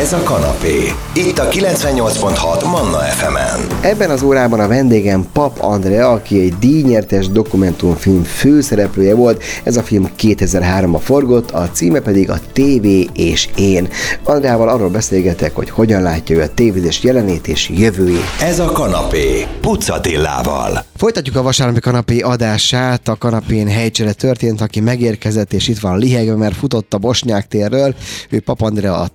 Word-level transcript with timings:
Ez 0.00 0.12
a 0.12 0.22
kanapé. 0.22 0.92
Itt 1.14 1.38
a 1.38 1.48
98.6 1.48 2.64
Manna 2.64 2.98
FM-en. 2.98 3.66
Ebben 3.80 4.10
az 4.10 4.22
órában 4.22 4.60
a 4.60 4.68
vendégem 4.68 5.26
Pap 5.32 5.58
Andrea, 5.60 6.10
aki 6.10 6.40
egy 6.40 6.54
díjnyertes 6.58 7.28
dokumentumfilm 7.28 8.22
főszereplője 8.22 9.14
volt. 9.14 9.42
Ez 9.62 9.76
a 9.76 9.82
film 9.82 10.10
2003-ban 10.18 11.00
forgott, 11.02 11.50
a 11.50 11.70
címe 11.72 12.00
pedig 12.00 12.30
a 12.30 12.38
TV 12.52 12.86
és 13.14 13.48
én. 13.56 13.88
Andreával 14.24 14.68
arról 14.68 14.88
beszélgetek, 14.88 15.54
hogy 15.54 15.70
hogyan 15.70 16.02
látja 16.02 16.36
ő 16.36 16.40
a 16.40 16.54
tévézés 16.54 17.02
jelenét 17.02 17.48
és 17.48 17.68
jövőjét. 17.68 18.24
Ez 18.40 18.58
a 18.58 18.72
kanapé. 18.72 19.46
Pucatillával. 19.60 20.84
Folytatjuk 20.96 21.36
a 21.36 21.42
vasárnapi 21.42 21.80
kanapé 21.80 22.20
adását. 22.20 23.08
A 23.08 23.16
kanapén 23.16 23.68
helycsere 23.68 24.12
történt, 24.12 24.60
aki 24.60 24.80
megérkezett, 24.80 25.52
és 25.52 25.68
itt 25.68 25.78
van 25.78 25.98
lihegve, 25.98 26.34
mert 26.36 26.56
futott 26.56 26.94
a 26.94 26.98
Bosnyák 26.98 27.48
térről. 27.48 27.94
Ő 28.30 28.40
Pap 28.40 28.60
Andrea 28.60 28.98
a 28.98 29.08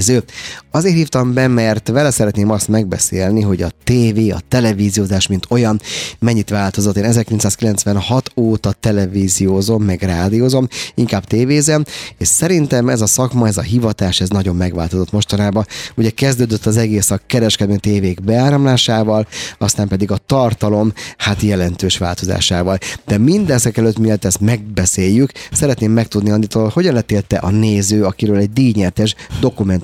tévénéző. 0.00 0.24
Azért 0.70 0.94
hívtam 0.94 1.34
be, 1.34 1.48
mert 1.48 1.88
vele 1.88 2.10
szeretném 2.10 2.50
azt 2.50 2.68
megbeszélni, 2.68 3.40
hogy 3.40 3.62
a 3.62 3.70
tévé, 3.84 4.30
a 4.30 4.40
televíziózás, 4.48 5.26
mint 5.26 5.46
olyan, 5.48 5.80
mennyit 6.18 6.50
változott. 6.50 6.96
Én 6.96 7.04
1996 7.04 8.30
óta 8.36 8.72
televíziózom, 8.80 9.82
meg 9.82 10.02
rádiózom, 10.02 10.68
inkább 10.94 11.24
tévézem, 11.24 11.84
és 12.18 12.28
szerintem 12.28 12.88
ez 12.88 13.00
a 13.00 13.06
szakma, 13.06 13.46
ez 13.46 13.56
a 13.56 13.62
hivatás, 13.62 14.20
ez 14.20 14.28
nagyon 14.28 14.56
megváltozott 14.56 15.12
mostanában. 15.12 15.66
Ugye 15.94 16.10
kezdődött 16.10 16.66
az 16.66 16.76
egész 16.76 17.10
a 17.10 17.20
kereskedelmi 17.26 17.80
tévék 17.80 18.22
beáramlásával, 18.22 19.26
aztán 19.58 19.88
pedig 19.88 20.10
a 20.10 20.18
tartalom, 20.26 20.92
hát 21.16 21.42
jelentős 21.42 21.98
változásával. 21.98 22.78
De 23.06 23.18
mindezek 23.18 23.76
előtt, 23.76 23.98
mielőtt 23.98 24.24
ezt 24.24 24.40
megbeszéljük, 24.40 25.32
szeretném 25.52 25.92
megtudni 25.92 26.30
Anditól, 26.30 26.70
hogyan 26.74 26.94
lettél 26.94 27.22
te 27.22 27.36
a 27.36 27.50
néző, 27.50 28.04
akiről 28.04 28.36
egy 28.36 28.52
díjnyertes 28.52 29.14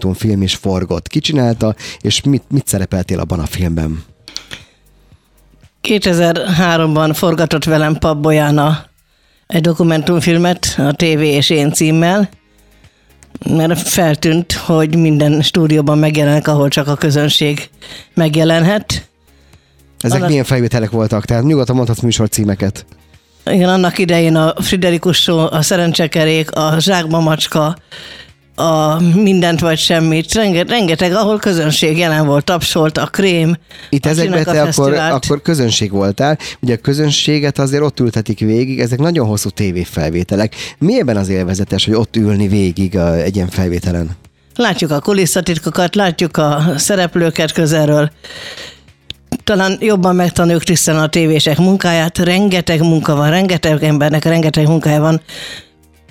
dokumentumfilm 0.06 0.42
is 0.42 0.55
forgott. 0.55 1.09
Ki 1.09 1.19
csinálta, 1.19 1.74
és 2.00 2.22
mit, 2.22 2.42
mit 2.48 2.67
szerepeltél 2.67 3.20
abban 3.20 3.39
a 3.39 3.47
filmben? 3.47 4.05
2003-ban 5.83 7.11
forgatott 7.14 7.64
velem 7.64 7.94
Pap 7.98 8.20
Bolyana 8.20 8.86
egy 9.47 9.61
dokumentumfilmet 9.61 10.75
a 10.78 10.92
TV 10.92 11.20
és 11.20 11.50
én 11.50 11.72
címmel, 11.72 12.28
mert 13.48 13.89
feltűnt, 13.89 14.53
hogy 14.53 14.97
minden 14.97 15.42
stúdióban 15.42 15.98
megjelenek, 15.98 16.48
ahol 16.48 16.69
csak 16.69 16.89
a 16.89 16.95
közönség 16.95 17.69
megjelenhet. 18.14 19.08
Ezek 20.00 20.17
Annak- 20.17 20.28
milyen 20.28 20.45
felvételek 20.45 20.91
voltak? 20.91 21.25
Tehát 21.25 21.45
nyugodtan 21.45 21.77
mondhatsz 21.77 22.00
műsorcímeket. 22.00 22.86
Igen, 23.50 23.69
annak 23.69 23.98
idején 23.98 24.36
a 24.36 24.55
Friderikus 24.62 25.17
Show, 25.17 25.39
a 25.39 25.62
Szerencsekerék, 25.62 26.50
a 26.50 26.75
Zsákba 26.78 27.20
Macska, 27.20 27.77
a 28.56 29.00
Mindent 29.14 29.60
vagy 29.60 29.78
Semmit, 29.78 30.32
rengeteg, 30.32 30.68
rengeteg 30.68 31.12
ahol 31.12 31.38
közönség 31.38 31.98
jelen 31.98 32.26
volt, 32.26 32.44
tapsolt, 32.44 32.98
a 32.98 33.06
Krém. 33.06 33.56
Itt 33.90 34.06
ezekben 34.06 34.44
te 34.44 34.62
akkor, 34.62 34.92
akkor 34.94 35.42
közönség 35.42 35.90
voltál. 35.90 36.38
Ugye 36.60 36.74
a 36.74 36.77
közönséget 36.77 37.58
azért 37.58 37.82
ott 37.82 38.00
ültetik 38.00 38.38
végig, 38.38 38.80
ezek 38.80 38.98
nagyon 38.98 39.27
hosszú 39.27 39.48
tévéfelvételek. 39.48 40.54
Mi 40.78 40.98
ebben 40.98 41.16
az 41.16 41.28
élvezetes, 41.28 41.84
hogy 41.84 41.94
ott 41.94 42.16
ülni 42.16 42.48
végig 42.48 42.96
a, 42.96 43.14
egy 43.14 43.36
ilyen 43.36 43.48
felvételen? 43.48 44.16
Látjuk 44.54 44.90
a 44.90 45.00
kulisszatitkokat, 45.00 45.94
látjuk 45.94 46.36
a 46.36 46.64
szereplőket 46.77 47.52
közelről. 47.52 48.10
Talán 49.44 49.77
jobban 49.80 50.14
megtanuljuk 50.14 50.62
tisztán 50.62 50.96
a 50.96 51.08
tévések 51.08 51.58
munkáját. 51.58 52.18
Rengeteg 52.18 52.80
munka 52.80 53.14
van, 53.14 53.30
rengeteg 53.30 53.82
embernek 53.82 54.24
rengeteg 54.24 54.66
munkája 54.66 55.00
van. 55.00 55.20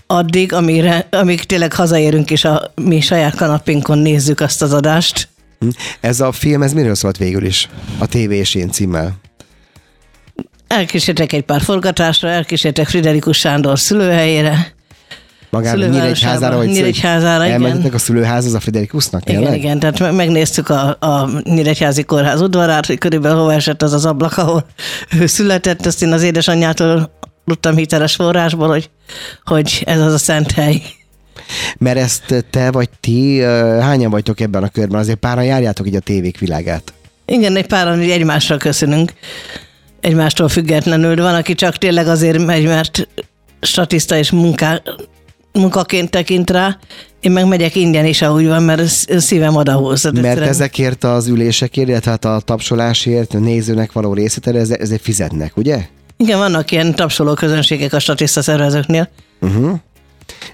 Addig, 0.07 0.53
amire, 0.53 1.07
amíg 1.11 1.43
tényleg 1.43 1.73
hazaérünk 1.73 2.31
és 2.31 2.45
a 2.45 2.71
mi 2.75 3.01
saját 3.01 3.35
kanapinkon 3.35 3.97
nézzük 3.97 4.39
azt 4.39 4.61
az 4.61 4.73
adást. 4.73 5.29
Hm? 5.59 5.67
Ez 5.99 6.19
a 6.19 6.31
film, 6.31 6.61
ez 6.61 6.73
miről 6.73 6.95
szólt 6.95 7.17
végül 7.17 7.45
is? 7.45 7.69
A 7.97 8.05
TV 8.07 8.31
és 8.31 8.55
én 8.55 8.71
címmel. 8.71 9.13
Elkísértek 10.67 11.33
egy 11.33 11.43
pár 11.43 11.61
forgatásra, 11.61 12.29
elkísértek 12.29 12.87
Friderikus 12.87 13.37
Sándor 13.37 13.79
szülőhelyére. 13.79 14.73
Szülővárosába, 15.51 15.99
Nyíregyházára, 15.99 16.57
hogy 16.57 16.67
Nyíregyházára, 16.67 17.45
igen. 17.45 17.89
a 17.93 17.97
szülőházhoz 17.97 18.53
a 18.53 18.59
Friderikusnak? 18.59 19.29
Igen, 19.29 19.41
tényleg? 19.41 19.59
igen, 19.59 19.79
tehát 19.79 19.99
me- 19.99 20.15
megnéztük 20.15 20.69
a, 20.69 20.97
a 20.99 21.29
Nyíregyházi 21.43 22.03
Kórház 22.03 22.41
udvarát, 22.41 22.85
hogy 22.85 22.97
körülbelül 22.97 23.37
hova 23.37 23.53
esett 23.53 23.81
az 23.81 23.93
az 23.93 24.05
ablak, 24.05 24.37
ahol 24.37 24.65
ő 25.19 25.25
született. 25.25 25.85
Ezt 25.85 26.03
én 26.03 26.11
az 26.11 26.23
édesanyjától 26.23 27.11
tudtam 27.45 27.75
hiteles 27.75 28.15
forrásból, 28.15 28.67
hogy, 28.67 28.89
hogy 29.43 29.83
ez 29.85 29.99
az 29.99 30.13
a 30.13 30.17
szent 30.17 30.51
hely. 30.51 30.81
Mert 31.77 31.97
ezt 31.97 32.45
te 32.49 32.71
vagy 32.71 32.89
ti, 32.99 33.41
hányan 33.79 34.11
vagytok 34.11 34.39
ebben 34.39 34.63
a 34.63 34.69
körben? 34.69 34.99
Azért 34.99 35.17
páran 35.17 35.43
járjátok 35.43 35.87
így 35.87 35.95
a 35.95 35.99
tévék 35.99 36.39
világát. 36.39 36.93
Igen, 37.25 37.55
egy 37.55 37.67
páran 37.67 38.01
így 38.01 38.09
egymásra 38.09 38.57
köszönünk, 38.57 39.13
egymástól 39.99 40.49
függetlenül, 40.49 41.15
van, 41.15 41.35
aki 41.35 41.53
csak 41.53 41.77
tényleg 41.77 42.07
azért 42.07 42.45
megy, 42.45 42.65
mert 42.65 43.07
statiszta 43.61 44.17
és 44.17 44.31
munká, 44.31 44.81
munkaként 45.51 46.09
tekint 46.09 46.49
rá, 46.49 46.77
én 47.19 47.31
meg 47.31 47.47
megyek 47.47 47.75
ingyen 47.75 48.05
is, 48.05 48.21
ahogy 48.21 48.47
van, 48.47 48.63
mert 48.63 48.87
sz- 48.87 49.19
szívem 49.19 49.55
odahúz. 49.55 50.01
Tehát 50.01 50.15
Mert 50.15 50.27
egyszerűen- 50.27 50.51
ezekért 50.53 51.03
az 51.03 51.27
ülésekért, 51.27 51.87
illetve 51.87 52.11
hát 52.11 52.25
a 52.25 52.39
tapsolásért, 52.45 53.33
a 53.33 53.37
nézőnek 53.39 53.91
való 53.91 54.13
részétel, 54.13 54.57
ezért, 54.57 54.81
ezért 54.81 55.01
fizetnek, 55.01 55.57
ugye? 55.57 55.85
Igen, 56.17 56.37
vannak 56.37 56.71
ilyen 56.71 56.95
tapsoló 56.95 57.33
közönségek 57.33 57.93
a 57.93 57.99
statiszta 57.99 58.41
szervezőknél. 58.41 59.09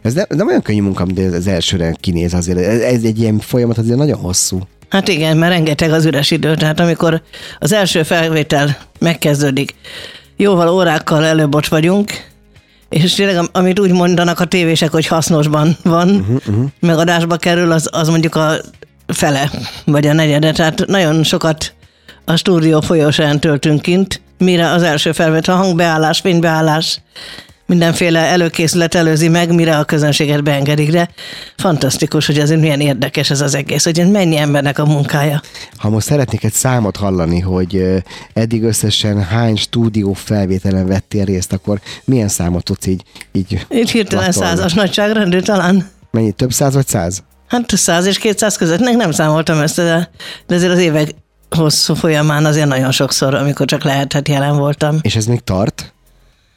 Ez 0.02 0.14
nem, 0.14 0.26
nem 0.30 0.48
olyan 0.48 0.62
könnyű 0.62 0.82
munka, 0.82 1.06
mint 1.06 1.34
az 1.34 1.48
elsőre 1.48 1.96
kinéz 2.00 2.34
azért. 2.34 2.58
Ez, 2.58 2.80
ez 2.80 3.04
egy 3.04 3.20
ilyen 3.20 3.40
folyamat 3.40 3.78
azért 3.78 3.98
nagyon 3.98 4.20
hosszú. 4.20 4.60
Hát 4.90 5.08
igen, 5.08 5.38
mert 5.38 5.52
rengeteg 5.52 5.92
az 5.92 6.06
üres 6.06 6.32
idő. 6.32 6.56
Tehát 6.56 6.80
amikor 6.80 7.22
az 7.60 7.72
első 7.72 8.04
felvétel 8.04 8.78
megkezdődik, 9.00 9.76
jóval 10.38 10.70
órákkal 10.70 11.26
előbb 11.26 11.56
ott 11.56 11.68
vagyunk, 11.68 12.12
és 12.90 13.14
tényleg, 13.14 13.38
am- 13.38 13.50
amit 13.52 13.80
úgy 13.80 13.92
mondanak 13.92 14.40
a 14.40 14.46
tévések, 14.46 14.92
hogy 14.92 15.08
hasznosban 15.08 15.78
van, 15.84 16.10
uh-huh, 16.10 16.36
uh-huh. 16.36 16.66
megadásba 16.80 17.38
kerül, 17.38 17.72
az, 17.72 17.90
az 17.92 18.10
mondjuk 18.10 18.36
a 18.36 18.54
fele, 19.08 19.52
vagy 19.86 20.08
a 20.08 20.14
negyede. 20.14 20.52
Tehát 20.52 20.86
nagyon 20.88 21.24
sokat 21.24 21.74
a 22.26 22.36
stúdió 22.36 22.82
folyosán 22.82 23.40
töltünk 23.40 23.82
kint, 23.82 24.22
mire 24.41 24.72
az 24.72 24.84
első 24.84 25.12
felvétel, 25.12 25.56
hangbeállás, 25.56 26.19
fénybeállás, 26.19 27.02
mindenféle 27.66 28.19
előkészület 28.19 28.96
előzi 28.96 29.28
meg, 29.28 29.53
mire 29.53 29.78
a 29.78 29.84
közönséget 29.84 30.44
beengedik, 30.44 30.91
de 30.91 31.09
fantasztikus, 31.57 32.25
hogy 32.25 32.40
azért 32.40 32.59
milyen 32.59 32.80
érdekes 32.80 33.30
ez 33.30 33.41
az 33.41 33.56
egész, 33.56 33.84
hogy 33.84 34.12
mennyi 34.12 34.38
embernek 34.38 34.80
a 34.80 34.85
munkája. 34.85 35.41
Ha 35.78 35.90
most 35.90 36.07
szeretnék 36.07 36.44
egy 36.44 36.53
számot 36.53 36.96
hallani, 36.96 37.40
hogy 37.40 37.84
eddig 38.34 38.63
összesen 38.63 39.24
hány 39.24 39.56
stúdió 39.56 40.13
felvételen 40.13 40.88
vettél 40.88 41.25
részt, 41.25 41.53
akkor 41.53 41.80
milyen 42.06 42.28
számot 42.28 42.63
tudsz 42.63 42.85
így, 42.85 43.03
így 43.31 43.66
Itt 43.69 43.90
hirtelen 43.90 44.25
latolni? 44.25 44.50
százas 44.50 44.74
nagyságrendű 44.74 45.40
talán. 45.40 45.90
Mennyi? 46.12 46.31
Több 46.31 46.51
száz 46.51 46.74
vagy 46.74 46.88
száz? 46.88 47.24
Hát 47.47 47.75
100 47.75 48.06
és 48.06 48.18
200 48.18 48.57
között 48.57 48.80
nem, 48.80 48.97
nem 48.97 49.12
számoltam 49.12 49.57
össze, 49.57 49.84
de, 49.84 50.09
de 50.47 50.56
azért 50.56 50.72
az 50.72 50.80
évek 50.80 51.09
hosszú 51.56 51.94
folyamán 51.94 52.45
azért 52.45 52.67
nagyon 52.67 52.91
sokszor, 52.91 53.34
amikor 53.34 53.66
csak 53.66 53.84
lehetett, 53.84 54.28
jelen 54.28 54.57
voltam. 54.57 54.97
És 55.01 55.16
ez 55.16 55.25
még 55.25 55.39
tart? 55.39 55.94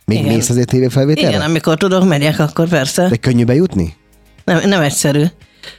Még 0.04 0.18
Igen. 0.18 0.34
mész 0.34 0.48
azért 0.48 0.68
tévéfelvételre? 0.68 1.28
Igen, 1.28 1.40
amikor 1.48 1.76
tudok, 1.76 2.08
megyek, 2.08 2.38
akkor 2.38 2.68
persze. 2.68 3.08
De 3.08 3.16
könnyű 3.16 3.44
bejutni? 3.44 3.96
Nem, 4.44 4.68
nem 4.68 4.80
egyszerű. 4.80 5.24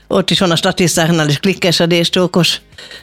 Ott 0.08 0.30
is 0.30 0.38
van 0.38 0.50
a 0.50 0.56
statisztáknál 0.56 1.28
is 1.28 1.38
klikkesedés, 1.38 2.10
csókos, 2.10 2.60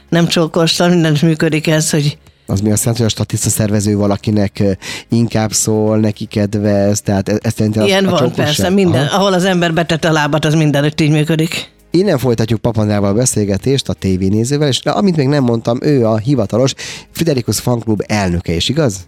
nem 0.10 0.28
csókos, 0.28 0.72
szóval 0.72 0.94
minden 0.94 1.14
is 1.14 1.20
működik 1.22 1.68
ez, 1.68 1.90
hogy 1.90 2.18
Az 2.48 2.60
mi 2.62 2.72
azt 2.72 2.80
jelenti, 2.82 3.02
hogy 3.04 3.12
a 3.12 3.16
statiszta 3.16 3.50
szervező 3.50 3.96
valakinek 3.96 4.60
ö, 4.60 4.72
inkább 5.10 5.52
szól, 5.54 5.98
neki 5.98 6.26
kedvez, 6.26 7.02
tehát 7.02 7.30
e- 7.30 7.38
ezt 7.42 7.60
a- 7.60 7.84
ilyen 7.86 8.06
a 8.06 8.10
van 8.10 8.20
csókosság? 8.20 8.46
persze, 8.46 8.70
minden, 8.70 9.06
Aha. 9.08 9.16
ahol 9.18 9.34
az 9.34 9.44
ember 9.46 9.74
betette 9.74 10.08
a 10.10 10.12
lábat, 10.12 10.46
az 10.46 10.54
mindenütt 10.54 11.02
így 11.02 11.10
működik. 11.12 11.72
Innen 11.98 12.18
folytatjuk 12.18 12.60
Papandával 12.60 13.10
a 13.10 13.14
beszélgetést 13.14 13.90
a 13.90 13.94
tévénézővel, 13.94 14.68
és 14.68 14.80
amint 14.80 15.16
még 15.16 15.28
nem 15.28 15.44
mondtam, 15.44 15.78
ő 15.82 16.08
a 16.08 16.18
hivatalos 16.18 16.74
Friderikus 17.12 17.60
Fanklub 17.60 18.04
elnöke 18.08 18.54
is, 18.54 18.70
igaz? 18.70 19.08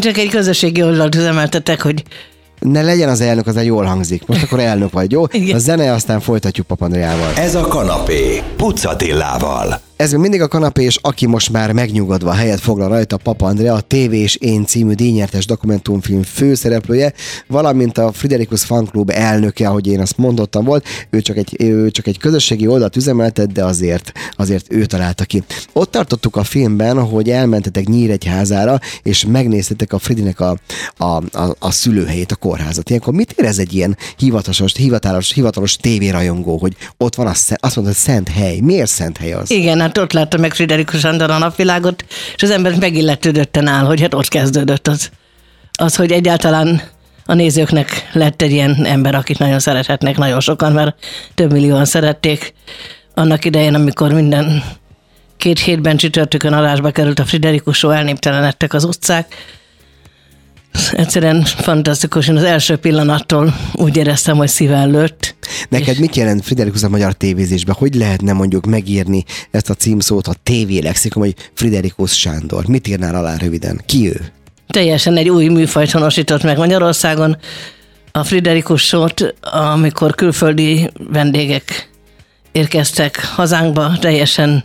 Csak 0.00 0.16
egy 0.16 0.28
közösségi 0.28 0.82
oldalt 0.82 1.14
üzemeltetek, 1.14 1.82
hogy 1.82 2.02
Ne 2.58 2.82
legyen 2.82 3.08
az 3.08 3.20
elnök, 3.20 3.46
az 3.46 3.56
egy 3.56 3.66
jól 3.66 3.84
hangzik. 3.84 4.26
Most 4.26 4.42
akkor 4.42 4.60
elnök 4.60 4.92
vagy, 4.92 5.12
jó? 5.12 5.24
Igen. 5.32 5.54
A 5.54 5.58
zene, 5.58 5.92
aztán 5.92 6.20
folytatjuk 6.20 6.66
Papandreával. 6.66 7.32
Ez 7.34 7.54
a 7.54 7.60
kanapé. 7.60 8.42
Pucatillával. 8.56 9.80
Ez 9.96 10.10
még 10.10 10.20
mindig 10.20 10.40
a 10.40 10.48
kanapé, 10.48 10.84
és 10.84 10.98
aki 11.02 11.26
most 11.26 11.50
már 11.50 11.72
megnyugodva 11.72 12.32
helyet 12.32 12.60
foglal 12.60 12.88
rajta, 12.88 13.16
Papa 13.16 13.46
Andrea, 13.46 13.74
a 13.74 13.80
TV 13.80 14.12
és 14.12 14.36
Én 14.36 14.66
című 14.66 14.92
díjnyertes 14.92 15.46
dokumentumfilm 15.46 16.22
főszereplője, 16.22 17.12
valamint 17.46 17.98
a 17.98 18.12
Friderikus 18.12 18.64
Fan 18.64 18.84
Club 18.84 19.10
elnöke, 19.10 19.68
ahogy 19.68 19.86
én 19.86 20.00
azt 20.00 20.16
mondottam 20.16 20.64
volt, 20.64 20.86
ő 21.10 21.20
csak 21.20 21.36
egy, 21.36 21.56
ő 21.58 21.90
csak 21.90 22.06
egy 22.06 22.18
közösségi 22.18 22.66
oldalt 22.66 22.96
üzemeltet, 22.96 23.52
de 23.52 23.64
azért, 23.64 24.12
azért 24.36 24.72
ő 24.72 24.84
találta 24.84 25.24
ki. 25.24 25.42
Ott 25.72 25.90
tartottuk 25.90 26.36
a 26.36 26.44
filmben, 26.44 27.04
hogy 27.04 27.30
elmentetek 27.30 27.86
Nyíregyházára, 27.86 28.80
és 29.02 29.24
megnéztetek 29.24 29.92
a 29.92 29.98
Fridinek 29.98 30.40
a, 30.40 30.56
a, 30.96 31.04
a, 31.04 31.56
a 31.58 31.70
szülőhelyét, 31.70 32.32
a 32.32 32.36
kórházat. 32.36 32.88
Ilyenkor 32.88 33.14
mit 33.14 33.34
érez 33.36 33.58
egy 33.58 33.74
ilyen 33.74 33.96
hivatalos, 34.16 34.74
hivatalos, 34.76 35.32
hivatalos 35.32 35.76
tévérajongó, 35.76 36.56
hogy 36.56 36.76
ott 36.96 37.14
van 37.14 37.26
az, 37.26 37.54
azt 37.56 37.76
mondod, 37.76 37.94
hogy 37.94 38.02
szent 38.02 38.28
hely. 38.28 38.60
Miért 38.60 38.90
szent 38.90 39.16
hely 39.16 39.32
az? 39.32 39.50
Igen, 39.50 39.85
hát 39.86 39.98
ott 39.98 40.12
látta 40.12 40.38
meg 40.38 40.54
Friderikus 40.54 41.04
Andor 41.04 41.30
a 41.30 41.38
napvilágot, 41.38 42.04
és 42.36 42.42
az 42.42 42.50
ember 42.50 42.78
megilletődötten 42.78 43.66
áll, 43.66 43.84
hogy 43.84 44.00
hát 44.00 44.14
ott 44.14 44.28
kezdődött 44.28 44.88
az, 44.88 45.10
az, 45.78 45.96
hogy 45.96 46.12
egyáltalán 46.12 46.82
a 47.26 47.34
nézőknek 47.34 48.08
lett 48.12 48.42
egy 48.42 48.50
ilyen 48.50 48.84
ember, 48.84 49.14
akit 49.14 49.38
nagyon 49.38 49.58
szerethetnek 49.58 50.16
nagyon 50.16 50.40
sokan, 50.40 50.72
mert 50.72 50.96
több 51.34 51.52
millióan 51.52 51.84
szerették. 51.84 52.54
Annak 53.14 53.44
idején, 53.44 53.74
amikor 53.74 54.12
minden 54.12 54.62
két 55.36 55.58
hétben 55.58 55.96
csütörtökön 55.96 56.52
adásba 56.52 56.90
került 56.90 57.18
a 57.18 57.24
Friderikus 57.24 57.76
Show, 57.76 57.90
elnéptelenedtek 57.90 58.74
az 58.74 58.84
utcák. 58.84 59.34
Egyszerűen 60.92 61.42
fantasztikus. 61.44 62.28
Én 62.28 62.36
az 62.36 62.42
első 62.42 62.76
pillanattól 62.76 63.56
úgy 63.72 63.96
éreztem, 63.96 64.36
hogy 64.36 64.48
szíven 64.48 64.90
lőtt. 64.90 65.34
Neked 65.68 65.98
mit 65.98 66.16
jelent 66.16 66.44
Friderikus 66.44 66.82
a 66.82 66.88
magyar 66.88 67.12
tévézésben? 67.12 67.74
Hogy 67.78 67.94
lehetne 67.94 68.32
mondjuk 68.32 68.66
megírni 68.66 69.24
ezt 69.50 69.70
a 69.70 69.74
címszót 69.74 70.26
a 70.26 70.34
TV 70.42 70.82
lexikon, 70.82 71.22
hogy 71.22 71.34
Friderikus 71.54 72.18
Sándor? 72.18 72.66
Mit 72.66 72.88
írnál 72.88 73.14
alá 73.14 73.36
röviden? 73.36 73.80
Ki 73.86 74.08
ő? 74.08 74.32
Teljesen 74.68 75.16
egy 75.16 75.28
új 75.28 75.48
műfajt 75.48 75.90
honosított 75.90 76.42
meg 76.42 76.58
Magyarországon. 76.58 77.36
A 78.12 78.24
Friderikus 78.24 78.82
sót, 78.82 79.34
amikor 79.72 80.14
külföldi 80.14 80.90
vendégek 81.10 81.90
érkeztek 82.52 83.24
hazánkba, 83.24 83.98
teljesen 84.00 84.64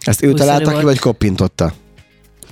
Ezt 0.00 0.22
ő 0.22 0.32
találta 0.32 0.78
ki, 0.78 0.84
vagy 0.84 0.98
koppintotta? 0.98 1.72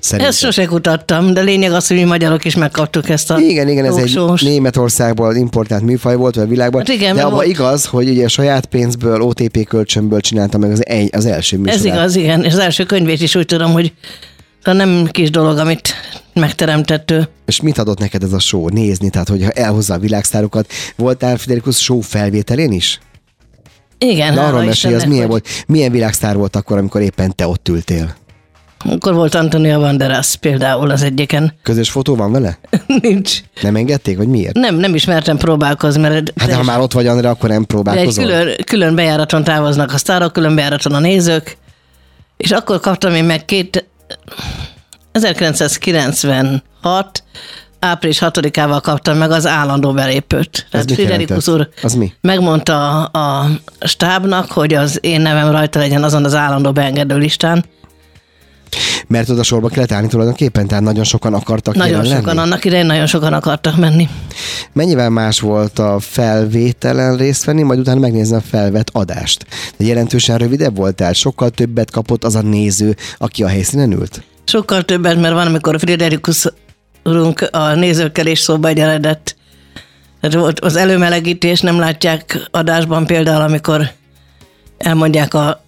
Szerintem. 0.00 0.28
Ezt 0.32 0.38
sose 0.38 0.64
kutattam, 0.64 1.34
de 1.34 1.40
lényeg 1.40 1.72
az, 1.72 1.86
hogy 1.86 1.96
mi 1.96 2.04
magyarok 2.04 2.44
is 2.44 2.56
megkaptuk 2.56 3.08
ezt 3.08 3.30
a 3.30 3.38
Igen, 3.38 3.68
igen, 3.68 3.84
ez 3.84 3.94
egy 3.94 4.12
talkshows. 4.12 4.42
Németországból 4.42 5.34
importált 5.34 5.82
műfaj 5.82 6.16
volt 6.16 6.36
a 6.36 6.46
világban. 6.46 6.80
Hát 6.80 6.88
igen, 6.96 7.16
de 7.16 7.22
abban 7.22 7.44
igaz, 7.44 7.84
hogy 7.84 8.08
ugye 8.08 8.28
saját 8.28 8.66
pénzből, 8.66 9.20
OTP 9.20 9.66
kölcsönből 9.68 10.20
csinálta 10.20 10.58
meg 10.58 10.70
az, 10.70 10.86
egy, 10.86 11.10
az 11.14 11.26
első 11.26 11.56
műsorát. 11.56 11.78
Ez 11.78 11.84
igaz, 11.84 12.16
igen. 12.16 12.44
És 12.44 12.52
az 12.52 12.58
első 12.58 12.84
könyvét 12.84 13.20
is 13.20 13.34
úgy 13.34 13.46
tudom, 13.46 13.72
hogy 13.72 13.92
szóval 14.64 14.84
nem 14.86 15.06
kis 15.10 15.30
dolog, 15.30 15.58
amit 15.58 15.94
megteremtett 16.34 17.10
ő. 17.10 17.28
És 17.46 17.60
mit 17.60 17.78
adott 17.78 17.98
neked 17.98 18.22
ez 18.22 18.32
a 18.32 18.38
show? 18.38 18.68
Nézni, 18.68 19.10
tehát 19.10 19.28
hogyha 19.28 19.50
elhozza 19.50 19.94
a 19.94 19.98
világsztárokat. 19.98 20.72
Voltál 20.96 21.36
Friderikus 21.36 21.76
show 21.76 22.00
felvételén 22.00 22.72
is? 22.72 23.00
Igen, 23.98 24.34
De 24.34 24.40
arról 24.40 24.62
mesélj, 24.64 24.94
az 24.94 25.04
milyen 25.04 25.20
hogy- 25.20 25.30
volt? 25.30 25.48
Milyen 25.66 25.92
világsztár 25.92 26.36
volt 26.36 26.56
akkor, 26.56 26.78
amikor 26.78 27.00
éppen 27.00 27.34
te 27.34 27.46
ott 27.46 27.68
ültél? 27.68 28.14
Akkor 28.84 29.14
volt 29.14 29.34
Antonia 29.34 29.78
Banderas 29.78 30.36
például 30.36 30.90
az 30.90 31.02
egyiken. 31.02 31.54
Közös 31.62 31.90
fotó 31.90 32.16
van 32.16 32.32
vele? 32.32 32.58
Nincs. 33.02 33.40
Nem 33.62 33.76
engedték, 33.76 34.16
vagy 34.16 34.28
miért? 34.28 34.54
Nem, 34.54 34.74
nem 34.74 34.94
ismertem 34.94 35.36
próbálkozni, 35.36 36.00
mert 36.00 36.32
Hát 36.36 36.48
de 36.48 36.54
ha 36.54 36.62
már 36.62 36.80
ott 36.80 36.92
vagy, 36.92 37.06
André, 37.06 37.26
akkor 37.26 37.48
nem 37.48 37.58
de 37.58 37.62
egy 37.62 37.66
próbálkozol? 37.66 38.24
külön, 38.24 38.56
külön 38.64 38.94
bejáraton 38.94 39.44
távoznak 39.44 39.92
a 39.92 39.96
sztárok, 39.96 40.32
külön 40.32 40.54
bejáraton 40.54 40.94
a 40.94 40.98
nézők, 40.98 41.56
és 42.36 42.50
akkor 42.50 42.80
kaptam 42.80 43.14
én 43.14 43.24
meg 43.24 43.44
két 43.44 43.86
1996 45.12 47.22
április 47.80 48.18
6-ával 48.20 48.78
kaptam 48.82 49.16
meg 49.16 49.30
az 49.30 49.46
állandó 49.46 49.92
belépőt. 49.92 50.66
Tehát 50.70 50.92
Friderikus 50.92 51.48
úr 51.48 51.68
Az 51.82 51.94
mi? 51.94 52.12
megmondta 52.20 53.04
a, 53.04 53.18
a 53.18 53.46
stábnak, 53.80 54.50
hogy 54.50 54.74
az 54.74 54.98
én 55.02 55.20
nevem 55.20 55.50
rajta 55.50 55.78
legyen 55.78 56.04
azon 56.04 56.24
az 56.24 56.34
állandó 56.34 56.72
beengedő 56.72 57.16
listán. 57.16 57.64
Mert 59.08 59.28
oda 59.28 59.42
sorba 59.42 59.68
kellett 59.68 59.92
állni 59.92 60.08
tulajdonképpen, 60.08 60.66
tehát 60.66 60.84
nagyon 60.84 61.04
sokan 61.04 61.34
akartak 61.34 61.74
Nagyon 61.74 62.04
sokan, 62.04 62.24
lenni. 62.24 62.38
annak 62.38 62.64
idején 62.64 62.86
nagyon 62.86 63.06
sokan 63.06 63.32
akartak 63.32 63.76
menni. 63.76 64.08
Mennyivel 64.72 65.10
más 65.10 65.40
volt 65.40 65.78
a 65.78 65.98
felvételen 66.00 67.16
részt 67.16 67.44
venni, 67.44 67.62
majd 67.62 67.78
utána 67.78 68.00
megnézni 68.00 68.36
a 68.36 68.40
felvett 68.40 68.90
adást? 68.92 69.46
De 69.76 69.84
jelentősen 69.84 70.38
rövidebb 70.38 70.76
volt, 70.76 70.94
tehát 70.94 71.14
sokkal 71.14 71.50
többet 71.50 71.90
kapott 71.90 72.24
az 72.24 72.34
a 72.34 72.42
néző, 72.42 72.96
aki 73.18 73.42
a 73.42 73.48
helyszínen 73.48 73.92
ült? 73.92 74.22
Sokkal 74.44 74.82
többet, 74.82 75.20
mert 75.20 75.34
van, 75.34 75.46
amikor 75.46 75.78
Friderikus 75.78 76.46
úrunk 77.04 77.48
a 77.50 77.74
nézőkkel 77.74 78.26
is 78.26 78.38
szóba 78.38 78.68
egyenedett. 78.68 79.36
Tehát 80.20 80.36
volt 80.36 80.60
az 80.60 80.76
előmelegítés, 80.76 81.60
nem 81.60 81.78
látják 81.78 82.48
adásban 82.50 83.06
például, 83.06 83.42
amikor 83.42 83.90
elmondják 84.78 85.34
a 85.34 85.64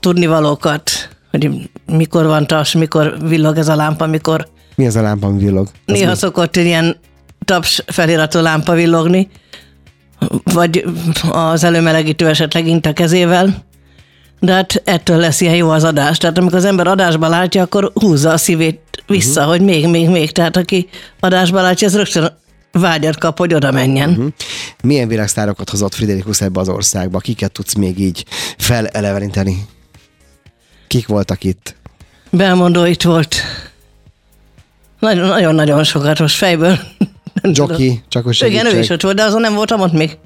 tudnivalókat, 0.00 0.90
hogy 1.30 1.70
mikor 1.86 2.26
van 2.26 2.46
tas, 2.46 2.72
mikor 2.72 3.16
villog 3.28 3.56
ez 3.56 3.68
a 3.68 3.76
lámpa, 3.76 4.06
mikor 4.06 4.48
Mi 4.74 4.86
az 4.86 4.96
a 4.96 5.02
lámpa, 5.02 5.30
villog? 5.30 5.66
Az 5.86 5.94
Néha 5.94 6.10
mi? 6.10 6.16
szokott 6.16 6.56
ilyen 6.56 6.96
taps 7.44 7.82
feliratú 7.86 8.40
lámpa 8.40 8.74
villogni, 8.74 9.28
vagy 10.44 10.84
az 11.30 11.64
előmelegítő 11.64 12.28
esetleg 12.28 12.66
int 12.66 12.86
a 12.86 12.92
kezével, 12.92 13.66
de 14.40 14.52
hát 14.52 14.82
ettől 14.84 15.16
lesz 15.16 15.40
ilyen 15.40 15.54
jó 15.54 15.68
az 15.68 15.84
adás. 15.84 16.18
Tehát 16.18 16.38
amikor 16.38 16.58
az 16.58 16.64
ember 16.64 16.86
adásba 16.86 17.28
látja, 17.28 17.62
akkor 17.62 17.90
húzza 17.94 18.30
a 18.30 18.36
szívét 18.36 18.80
vissza, 19.06 19.40
uh-huh. 19.40 19.56
hogy 19.56 19.64
még, 19.64 19.88
még, 19.88 20.08
még. 20.08 20.32
Tehát 20.32 20.56
aki 20.56 20.88
adásba 21.20 21.60
látja, 21.60 21.86
az 21.86 21.96
rögtön 21.96 22.36
vágyat 22.72 23.18
kap, 23.18 23.38
hogy 23.38 23.54
oda 23.54 23.72
menjen. 23.72 24.10
Uh-huh. 24.10 24.26
Milyen 24.82 25.08
világsztárokat 25.08 25.70
hozott 25.70 25.94
Friderikus 25.94 26.40
ebbe 26.40 26.60
az 26.60 26.68
országba? 26.68 27.18
Kiket 27.18 27.52
tudsz 27.52 27.74
még 27.74 27.98
így 27.98 28.24
feleleveníteni? 28.58 29.66
Kik 30.88 31.06
voltak 31.06 31.44
itt? 31.44 31.74
Belmondó 32.30 32.84
itt 32.84 33.02
volt. 33.02 33.34
Nagyon- 34.98 35.28
Nagyon-nagyon 35.28 35.84
sokat 35.84 36.18
most 36.18 36.36
fejből. 36.36 36.78
Jockey, 37.42 38.02
csak 38.08 38.24
hogy 38.24 38.42
Igen, 38.46 38.66
ő 38.66 38.78
is 38.78 38.88
ott 38.88 39.02
volt, 39.02 39.16
de 39.16 39.22
azon 39.22 39.40
nem 39.40 39.54
voltam 39.54 39.80
ott 39.80 39.92
még. 39.92 40.16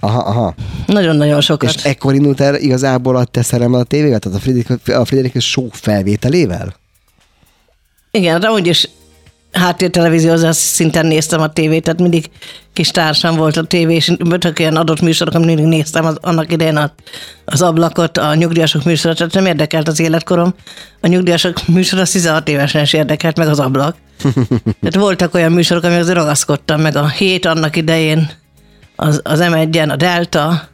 Aha, 0.00 0.18
aha. 0.18 0.54
Nagyon-nagyon 0.86 1.40
sokat. 1.40 1.74
És 1.74 1.84
ekkor 1.84 2.14
indult 2.14 2.40
el 2.40 2.54
igazából 2.54 3.16
a 3.16 3.24
te 3.24 3.42
szerelmed 3.42 3.80
a 3.80 3.84
tévével? 3.84 4.18
Tehát 4.18 4.38
a 4.38 4.40
Friderikus, 4.40 4.94
a 4.94 5.04
Friderikus 5.04 5.50
show 5.50 5.68
felvételével? 5.70 6.74
Igen, 8.10 8.40
de 8.40 8.50
úgy 8.50 8.66
is 8.66 8.88
háttértelevíziózás 9.52 10.56
szinten 10.56 11.06
néztem 11.06 11.40
a 11.40 11.52
tévét, 11.52 11.82
tehát 11.82 12.00
mindig 12.00 12.30
kis 12.72 12.90
társam 12.90 13.36
volt 13.36 13.56
a 13.56 13.64
tévé, 13.64 13.94
és 13.94 14.12
voltak 14.18 14.58
ilyen 14.58 14.76
adott 14.76 15.00
műsorok, 15.00 15.34
amit 15.34 15.46
mindig 15.46 15.64
néztem 15.64 16.04
az, 16.04 16.16
annak 16.20 16.52
idején 16.52 16.76
a, 16.76 16.92
az 17.44 17.62
ablakot, 17.62 18.18
a 18.18 18.34
nyugdíjasok 18.34 18.84
műsorát, 18.84 19.16
tehát 19.16 19.34
nem 19.34 19.46
érdekelt 19.46 19.88
az 19.88 20.00
életkorom. 20.00 20.54
A 21.00 21.06
nyugdíjasok 21.06 21.66
műsor 21.66 21.98
az 21.98 22.10
16 22.10 22.48
évesen 22.48 22.82
is 22.82 22.92
érdekelt, 22.92 23.36
meg 23.36 23.48
az 23.48 23.60
ablak. 23.60 23.96
Tehát 24.80 24.94
voltak 24.94 25.34
olyan 25.34 25.52
műsorok, 25.52 25.84
amihez 25.84 26.12
ragaszkodtam, 26.12 26.80
meg 26.80 26.96
a 26.96 27.08
hét 27.08 27.46
annak 27.46 27.76
idején, 27.76 28.30
az, 28.96 29.20
az 29.24 29.40
M1-en, 29.42 29.90
a 29.90 29.96
Delta, 29.96 30.68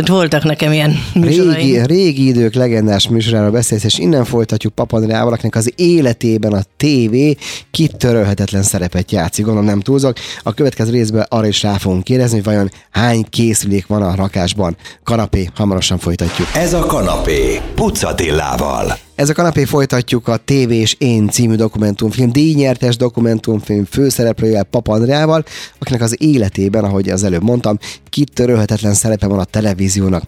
tehát 0.00 0.20
voltak 0.20 0.44
nekem 0.44 0.72
ilyen 0.72 0.98
műsoraim. 1.14 1.54
Régi, 1.54 1.86
régi 1.86 2.26
idők 2.26 2.54
legendás 2.54 3.08
műsoráról 3.08 3.50
beszélsz, 3.50 3.84
és 3.84 3.98
innen 3.98 4.24
folytatjuk 4.24 4.74
Papa 4.74 4.96
Andreával, 4.96 5.32
akinek 5.32 5.54
az 5.54 5.72
életében 5.76 6.52
a 6.52 6.62
tévé 6.76 7.36
kitörölhetetlen 7.70 8.62
szerepet 8.62 9.12
játszik, 9.12 9.44
gondolom 9.44 9.68
nem 9.68 9.80
túlzok. 9.80 10.16
A 10.42 10.54
következő 10.54 10.90
részben 10.90 11.26
arra 11.28 11.46
is 11.46 11.62
rá 11.62 11.76
fogunk 11.76 12.04
kérdezni, 12.04 12.36
hogy 12.36 12.44
vajon 12.44 12.70
hány 12.90 13.24
készülék 13.30 13.86
van 13.86 14.02
a 14.02 14.14
rakásban. 14.14 14.76
Kanapé, 15.04 15.50
hamarosan 15.54 15.98
folytatjuk. 15.98 16.48
Ez 16.54 16.72
a 16.72 16.86
kanapé. 16.86 17.60
Pucatillával. 17.74 19.09
Ez 19.20 19.28
a 19.28 19.34
kanapé 19.34 19.64
folytatjuk 19.64 20.28
a 20.28 20.36
TV 20.44 20.70
és 20.70 20.96
Én 20.98 21.28
című 21.28 21.54
dokumentumfilm, 21.54 22.30
díjnyertes 22.32 22.96
dokumentumfilm 22.96 23.84
főszereplőjével 23.84 24.62
Papa 24.62 24.92
Andreával, 24.92 25.44
akinek 25.78 26.02
az 26.02 26.22
életében, 26.22 26.84
ahogy 26.84 27.08
az 27.08 27.24
előbb 27.24 27.42
mondtam, 27.42 27.78
kitörölhetetlen 28.08 28.94
szerepe 28.94 29.26
van 29.26 29.38
a 29.38 29.44
televíziónak. 29.44 30.22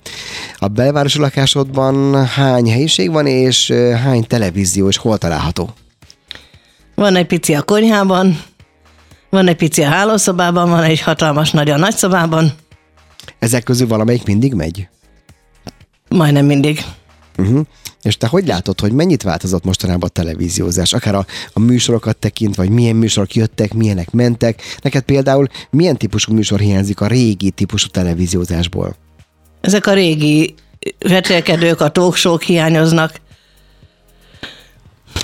A 0.57 0.69
belvárosi 0.69 1.19
lakásodban 1.19 2.27
hány 2.27 2.71
helyiség 2.71 3.11
van, 3.11 3.27
és 3.27 3.71
hány 4.05 4.27
televízió, 4.27 4.89
és 4.89 4.97
hol 4.97 5.19
található? 5.19 5.71
Van 6.95 7.17
egy 7.17 7.27
pici 7.27 7.55
a 7.55 7.63
konyhában, 7.63 8.43
van 9.31 9.49
egy 9.49 9.57
pici 9.57 9.83
a 9.83 9.89
hálószobában, 9.89 10.71
van 10.71 10.83
egy 10.83 11.01
hatalmas 11.01 11.51
nagy 11.51 11.71
a 11.71 11.77
nagyszobában, 11.77 12.53
Ezek 13.39 13.63
közül 13.63 13.87
valamelyik 13.87 14.25
mindig 14.25 14.55
megy? 14.55 14.89
majdnem 16.09 16.47
mindig. 16.47 16.85
Uh-huh. 17.39 17.61
És 18.03 18.17
te 18.17 18.27
hogy 18.27 18.47
látod, 18.47 18.81
hogy 18.81 18.93
mennyit 18.93 19.23
változott 19.23 19.65
mostanában 19.65 20.09
a 20.09 20.13
televíziózás? 20.13 20.93
Akár 20.93 21.15
a, 21.15 21.27
a 21.53 21.61
műsorokat 21.61 22.17
tekint, 22.17 22.55
vagy 22.55 22.71
milyen 22.71 22.97
műsorok 22.97 23.35
jöttek, 23.35 23.75
milyenek 23.75 24.11
mentek. 24.11 24.63
Neked 24.83 25.03
például 25.03 25.47
milyen 25.71 25.97
típusú 25.97 26.33
műsor 26.33 26.61
hiányzik 26.61 27.01
a 27.01 27.07
régi 27.07 27.51
típusú 27.51 27.89
televíziózásból? 27.89 28.97
Ezek 29.61 29.87
a 29.87 29.93
régi 29.93 30.55
vetélkedők, 30.99 31.81
a 31.81 31.89
talkshow 31.89 32.39
hiányoznak. 32.39 33.21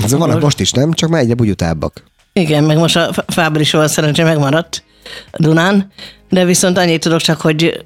Ez 0.02 0.12
vannak 0.12 0.40
most 0.40 0.60
is, 0.60 0.70
nem? 0.70 0.92
Csak 0.92 1.08
már 1.08 1.20
egyre 1.20 1.34
bugyutábbak. 1.34 2.02
Igen, 2.32 2.64
meg 2.64 2.76
most 2.76 2.96
a 2.96 3.24
Fábrisról 3.26 3.86
szerencsé 3.86 4.22
megmaradt 4.22 4.84
a 5.30 5.42
Dunán, 5.42 5.92
de 6.28 6.44
viszont 6.44 6.78
annyit 6.78 7.00
tudok 7.00 7.20
csak, 7.20 7.40
hogy 7.40 7.82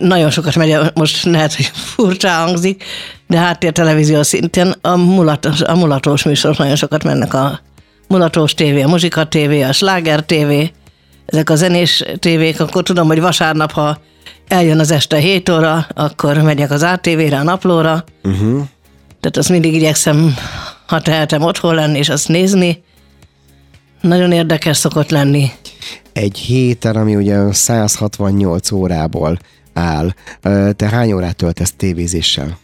nagyon 0.00 0.30
sokat 0.30 0.56
megy, 0.56 0.76
most 0.94 1.24
lehet, 1.24 1.54
hogy 1.54 1.70
furcsa 1.74 2.28
hangzik, 2.28 2.84
de 3.26 3.38
háttér 3.38 3.72
televízió 3.72 4.22
szintén 4.22 4.74
a, 4.80 4.96
mulatos, 4.96 5.60
a 5.60 5.74
mulatós 5.74 6.22
műsorok 6.22 6.58
nagyon 6.58 6.76
sokat 6.76 7.04
mennek 7.04 7.34
a 7.34 7.60
mulatós 8.08 8.54
tévé, 8.54 8.82
a 8.82 8.88
muzsika 8.88 9.24
tévé, 9.24 9.62
a 9.62 9.72
sláger 9.72 10.24
tévé, 10.24 10.72
ezek 11.26 11.50
a 11.50 11.56
zenés 11.56 12.04
tévék, 12.18 12.60
akkor 12.60 12.82
tudom, 12.82 13.06
hogy 13.06 13.20
vasárnap, 13.20 13.72
ha 13.72 13.98
eljön 14.48 14.78
az 14.78 14.90
este 14.90 15.16
7 15.16 15.48
óra, 15.48 15.86
akkor 15.94 16.36
megyek 16.36 16.70
az 16.70 16.82
ATV-re, 16.82 17.38
a 17.38 17.42
naplóra. 17.42 18.04
Uh-huh. 18.22 18.62
Tehát 19.20 19.36
azt 19.36 19.48
mindig 19.48 19.74
igyekszem, 19.74 20.34
ha 20.86 21.00
tehetem 21.00 21.42
otthon 21.42 21.74
lenni, 21.74 21.98
és 21.98 22.08
azt 22.08 22.28
nézni. 22.28 22.82
Nagyon 24.00 24.32
érdekes 24.32 24.76
szokott 24.76 25.10
lenni. 25.10 25.50
Egy 26.12 26.38
héten, 26.38 26.96
ami 26.96 27.16
ugye 27.16 27.52
168 27.52 28.70
órából 28.70 29.38
áll, 29.74 30.14
te 30.76 30.88
hány 30.88 31.12
órát 31.12 31.36
töltesz 31.36 31.72
tévézéssel? 31.76 32.58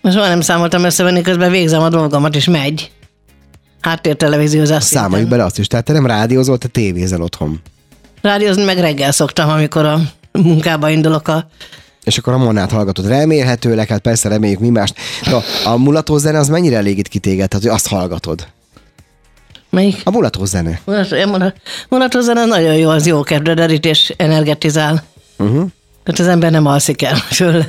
Most 0.00 0.16
már 0.16 0.28
nem 0.28 0.40
számoltam 0.40 0.84
összevenni, 0.84 1.20
közben 1.20 1.50
végzem 1.50 1.82
a 1.82 1.88
dolgomat, 1.88 2.36
és 2.36 2.44
megy. 2.44 2.90
Háttértelevíziózás 3.80 4.84
Számoljuk 4.84 5.28
bele 5.28 5.44
azt 5.44 5.58
is, 5.58 5.66
tehát 5.66 5.84
te 5.84 5.92
nem 5.92 6.06
rádiózol, 6.06 6.58
te 6.58 6.68
tévézel 6.68 7.22
otthon. 7.22 7.60
Rádiózni 8.22 8.64
meg 8.64 8.78
reggel 8.78 9.12
szoktam, 9.12 9.50
amikor 9.50 9.84
a 9.84 10.00
munkába 10.32 10.88
indulok 10.90 11.28
a 11.28 11.48
és 12.04 12.18
akkor 12.18 12.32
a 12.32 12.38
monát 12.38 12.70
hallgatod. 12.70 13.06
Remélhetőleg, 13.06 13.88
hát 13.88 14.00
persze 14.00 14.28
reméljük 14.28 14.58
mi 14.58 14.68
mást. 14.68 14.94
De 15.24 15.36
a 15.64 15.76
mulató 15.76 16.18
zene 16.18 16.38
az 16.38 16.48
mennyire 16.48 16.76
elégít 16.76 17.08
ki 17.08 17.18
téged, 17.18 17.48
tehát 17.48 17.66
hogy 17.66 17.74
azt 17.74 17.88
hallgatod? 17.88 18.46
Melyik? 19.70 20.00
A 20.04 20.10
mulató 20.10 20.44
zene. 20.44 20.80
Mulató, 20.84 21.16
mulató 21.88 22.20
zene 22.20 22.44
nagyon 22.44 22.74
jó, 22.74 22.90
az 22.90 23.06
jó 23.06 23.22
kedvre 23.22 23.54
derít 23.54 23.84
és 23.84 24.14
energetizál. 24.16 25.02
Uh-huh. 25.38 25.70
Tehát 26.02 26.20
az 26.20 26.26
ember 26.26 26.50
nem 26.50 26.66
alszik 26.66 27.02
el 27.02 27.16
föl. 27.16 27.64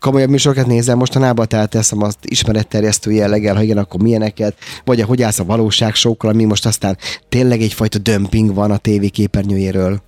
Komolyabb 0.00 0.30
műsorokat 0.30 0.66
nézel 0.66 0.94
mostanában, 0.94 1.48
tehát 1.48 1.70
teszem 1.70 2.02
azt 2.02 2.18
ismeretterjesztő 2.22 3.12
jelleggel, 3.12 3.54
ha 3.54 3.62
igen, 3.62 3.78
akkor 3.78 4.00
milyeneket, 4.00 4.56
vagy 4.84 5.00
hogy 5.00 5.22
állsz 5.22 5.38
a 5.38 5.44
valóságsókkal, 5.44 6.30
ami 6.30 6.44
most 6.44 6.66
aztán 6.66 6.96
tényleg 7.28 7.60
egyfajta 7.60 7.98
dömping 7.98 8.54
van 8.54 8.70
a 8.70 8.76
tévé 8.76 9.08
képernyőjéről. 9.08 10.02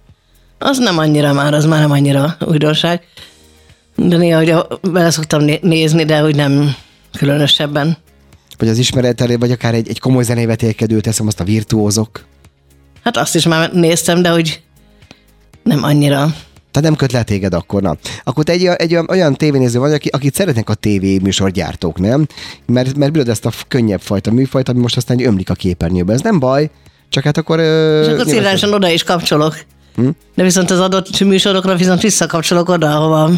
Az 0.59 0.78
nem 0.78 0.99
annyira 0.99 1.33
már, 1.33 1.54
az 1.54 1.64
már 1.64 1.80
nem 1.80 1.90
annyira 1.90 2.37
újdonság. 2.40 3.02
De 3.97 4.16
néha, 4.16 4.38
hogy 4.38 4.78
bele 4.92 5.11
szoktam 5.11 5.45
nézni, 5.61 6.04
de 6.04 6.25
úgy 6.25 6.37
nem 6.37 6.75
különösebben. 7.18 7.97
Vagy 8.59 8.68
az 8.68 8.78
ismeretteré, 8.78 9.35
vagy 9.35 9.50
akár 9.50 9.75
egy, 9.75 9.88
egy 9.88 10.00
komoly 10.00 10.23
zenévetélkedő, 10.23 11.00
teszem 11.00 11.26
azt 11.26 11.40
a 11.40 11.45
virtuózok. 11.45 12.25
Hát 13.04 13.16
azt 13.16 13.35
is 13.35 13.47
már 13.47 13.73
néztem, 13.73 14.23
de 14.23 14.33
úgy 14.33 14.62
nem 15.62 15.83
annyira. 15.83 16.35
Tehát 16.80 16.97
nem 16.97 17.08
köt 17.08 17.12
le 17.12 17.23
téged 17.23 17.54
akkor, 17.54 17.82
na. 17.82 17.97
Akkor 18.25 18.44
te 18.44 18.52
egy, 18.52 18.64
egy 18.64 18.92
olyan, 18.92 19.06
olyan 19.11 19.35
tévénéző 19.35 19.78
vagy, 19.78 19.92
aki, 19.92 20.08
akit 20.08 20.35
szeretnek 20.35 20.68
a 20.68 20.75
tévéműsorgyártók, 20.75 21.99
nem? 21.99 22.26
Mert, 22.66 22.97
mert 22.97 23.12
bírod 23.12 23.28
ezt 23.28 23.47
a 23.47 23.50
könnyebb 23.68 24.00
fajta 24.00 24.30
műfajt, 24.30 24.68
ami 24.68 24.80
most 24.80 24.97
aztán 24.97 25.26
ömlik 25.26 25.50
a 25.50 25.54
képernyőbe. 25.54 26.12
Ez 26.12 26.20
nem 26.20 26.38
baj, 26.38 26.70
csak 27.08 27.25
hát 27.25 27.37
akkor... 27.37 27.61
És 27.61 28.06
akkor 28.06 28.26
szívesen 28.26 28.73
oda 28.73 28.88
is 28.90 29.02
kapcsolok. 29.02 29.58
Hm? 29.94 30.08
De 30.35 30.42
viszont 30.42 30.70
az 30.70 30.80
adott 30.80 31.20
műsorokra 31.20 31.76
viszont 31.76 32.00
visszakapcsolok 32.00 32.68
oda, 32.68 32.97
ahova, 32.97 33.30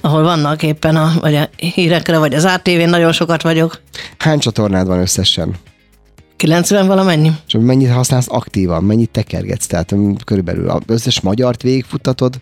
ahol 0.00 0.22
vannak 0.22 0.62
éppen, 0.62 0.96
a, 0.96 1.12
vagy 1.20 1.34
a 1.34 1.48
hírekre, 1.56 2.18
vagy 2.18 2.34
az 2.34 2.44
ATV-n 2.44 2.88
nagyon 2.88 3.12
sokat 3.12 3.42
vagyok. 3.42 3.80
Hány 4.18 4.38
csatornád 4.38 4.86
van 4.86 4.98
összesen? 4.98 5.54
90 6.36 6.86
valamennyi. 6.86 7.32
És 7.46 7.56
mennyit 7.58 7.90
használsz 7.90 8.26
aktívan, 8.28 8.84
mennyit 8.84 9.10
tekergetsz? 9.10 9.66
Tehát 9.66 9.94
körülbelül 10.24 10.68
az 10.68 10.80
összes 10.86 11.20
magyart 11.20 11.62
végigfuttatod? 11.62 12.34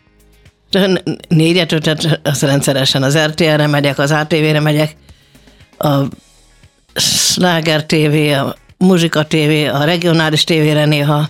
Négyet, 1.29 1.73
ötöt, 1.73 2.21
az 2.23 2.43
rendszeresen 2.43 3.03
az 3.03 3.19
RTL-re 3.19 3.67
megyek, 3.67 3.99
az 3.99 4.11
ATV-re 4.11 4.61
megyek, 4.61 4.97
a 5.79 5.99
Sláger 6.95 7.87
TV, 7.87 8.15
a 8.47 8.55
Muzsika 8.79 9.27
TV, 9.27 9.75
a 9.75 9.85
regionális 9.85 10.45
tévére 10.45 10.85
néha. 10.85 11.29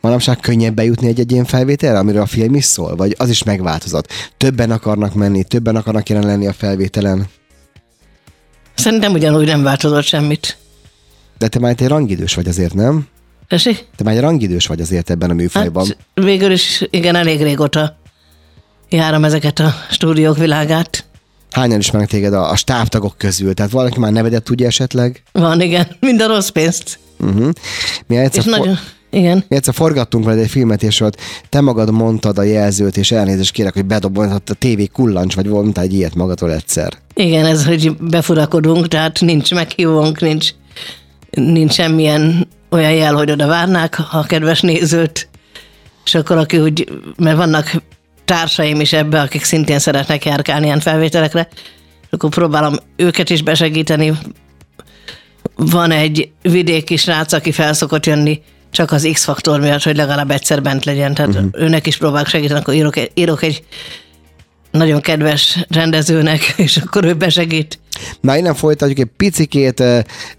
Manapság 0.00 0.38
könnyebb 0.38 0.74
bejutni 0.74 1.08
egy-egy 1.08 1.32
ilyen 1.32 1.44
felvételre, 1.44 1.98
amiről 1.98 2.22
a 2.22 2.26
film 2.26 2.54
is 2.54 2.64
szól? 2.64 2.96
Vagy 2.96 3.14
az 3.18 3.28
is 3.28 3.42
megváltozott? 3.42 4.08
Többen 4.36 4.70
akarnak 4.70 5.14
menni, 5.14 5.44
többen 5.44 5.76
akarnak 5.76 6.08
jelen 6.08 6.26
lenni 6.26 6.46
a 6.46 6.52
felvételen? 6.52 7.26
Szerintem 8.74 9.12
ugyanúgy 9.12 9.46
nem 9.46 9.62
változott 9.62 10.04
semmit. 10.04 10.56
De 11.38 11.48
te 11.48 11.58
már 11.58 11.74
egy 11.78 11.88
rangidős 11.88 12.34
vagy 12.34 12.48
azért, 12.48 12.74
nem? 12.74 13.06
Tessék? 13.48 13.86
Te 13.96 14.04
már 14.04 14.14
egy 14.14 14.20
rangidős 14.20 14.66
vagy 14.66 14.80
azért 14.80 15.10
ebben 15.10 15.30
a 15.30 15.34
műfajban. 15.34 15.86
Hát, 15.86 15.96
végül 16.14 16.52
is 16.52 16.84
igen, 16.90 17.14
elég 17.14 17.42
régóta 17.42 18.00
járom 18.92 19.24
ezeket 19.24 19.58
a 19.58 19.74
stúdiók 19.90 20.38
világát. 20.38 21.04
Hányan 21.50 21.78
ismernek 21.78 22.10
téged 22.10 22.32
a, 22.32 22.50
a 22.50 22.56
stábtagok 22.56 23.14
közül? 23.18 23.54
Tehát 23.54 23.72
valaki 23.72 23.98
már 23.98 24.12
nevedet 24.12 24.42
tudja 24.42 24.66
esetleg? 24.66 25.22
Van, 25.32 25.60
igen. 25.60 25.86
Mind 26.00 26.20
a 26.20 26.26
rossz 26.26 26.48
pénzt. 26.48 26.98
Uh-huh. 27.20 27.50
Mi 28.06 28.16
egyszer, 28.16 28.44
és 28.44 28.50
for... 28.50 28.58
nagyon... 28.58 28.78
Igen. 29.10 29.44
Mi 29.48 29.56
egyszer 29.56 29.74
forgattunk 29.74 30.24
veled 30.24 30.40
egy 30.40 30.50
filmet, 30.50 30.82
és 30.82 31.00
ott 31.00 31.16
te 31.48 31.60
magad 31.60 31.90
mondtad 31.90 32.38
a 32.38 32.42
jelzőt, 32.42 32.96
és 32.96 33.10
elnézést 33.10 33.52
kérek, 33.52 33.74
hogy 33.74 33.84
bedobod 33.84 34.30
a 34.30 34.54
tévé 34.58 34.86
kullancs, 34.86 35.34
vagy 35.34 35.46
mondtál 35.46 35.84
egy 35.84 35.92
ilyet 35.92 36.14
magadról 36.14 36.52
egyszer. 36.52 36.92
Igen, 37.14 37.46
ez, 37.46 37.64
hogy 37.64 37.96
befurakodunk, 37.96 38.88
tehát 38.88 39.20
nincs 39.20 39.54
meghívónk, 39.54 40.20
nincs, 40.20 40.50
nincs 41.30 41.72
semmilyen 41.72 42.48
olyan 42.70 42.92
jel, 42.92 43.14
hogy 43.14 43.30
oda 43.30 43.46
várnák 43.46 43.98
a 44.10 44.22
kedves 44.22 44.60
nézőt, 44.60 45.28
és 46.04 46.14
akkor 46.14 46.36
aki 46.36 46.58
úgy, 46.58 46.88
mert 47.16 47.36
vannak 47.36 47.82
társaim 48.24 48.80
is 48.80 48.92
ebbe, 48.92 49.20
akik 49.20 49.44
szintén 49.44 49.78
szeretnek 49.78 50.24
járkálni 50.24 50.66
ilyen 50.66 50.80
felvételekre, 50.80 51.48
akkor 52.10 52.30
próbálom 52.30 52.74
őket 52.96 53.30
is 53.30 53.42
besegíteni. 53.42 54.12
Van 55.56 55.90
egy 55.90 56.30
vidéki 56.42 56.96
srác, 56.96 57.32
aki 57.32 57.52
felszokott 57.52 58.06
jönni 58.06 58.42
csak 58.70 58.92
az 58.92 59.08
X-faktor 59.12 59.60
miatt, 59.60 59.82
hogy 59.82 59.96
legalább 59.96 60.30
egyszer 60.30 60.62
bent 60.62 60.84
legyen. 60.84 61.14
Tehát 61.14 61.34
uh-huh. 61.34 61.50
őnek 61.52 61.86
is 61.86 61.96
próbálok 61.96 62.28
segíteni, 62.28 62.60
akkor 62.60 62.74
írok, 62.74 62.94
írok 63.14 63.42
egy 63.42 63.64
nagyon 64.70 65.00
kedves 65.00 65.64
rendezőnek, 65.68 66.54
és 66.56 66.76
akkor 66.76 67.04
ő 67.04 67.14
besegít. 67.14 67.78
Na, 68.20 68.36
innen 68.36 68.54
folytatjuk 68.54 68.98
egy 68.98 69.10
picikét, 69.16 69.82